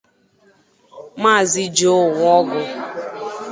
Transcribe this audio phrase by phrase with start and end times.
[1.21, 2.59] maazị Joe Nworgu